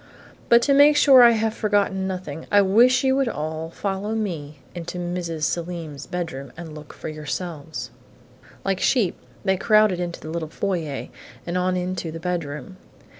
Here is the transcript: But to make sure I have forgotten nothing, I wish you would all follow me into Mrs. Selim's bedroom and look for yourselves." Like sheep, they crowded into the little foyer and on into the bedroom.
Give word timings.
But 0.49 0.63
to 0.63 0.73
make 0.73 0.97
sure 0.97 1.21
I 1.21 1.29
have 1.33 1.53
forgotten 1.53 2.07
nothing, 2.07 2.47
I 2.51 2.63
wish 2.63 3.03
you 3.03 3.15
would 3.17 3.27
all 3.29 3.69
follow 3.69 4.15
me 4.15 4.57
into 4.73 4.97
Mrs. 4.97 5.43
Selim's 5.43 6.07
bedroom 6.07 6.51
and 6.57 6.73
look 6.73 6.91
for 6.91 7.07
yourselves." 7.07 7.91
Like 8.65 8.79
sheep, 8.79 9.15
they 9.45 9.57
crowded 9.57 9.99
into 9.99 10.19
the 10.19 10.31
little 10.31 10.49
foyer 10.49 11.09
and 11.45 11.55
on 11.55 11.77
into 11.77 12.11
the 12.11 12.19
bedroom. 12.19 12.77